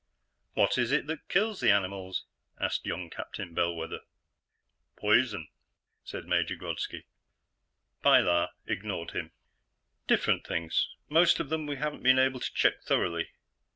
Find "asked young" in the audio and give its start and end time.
2.59-3.11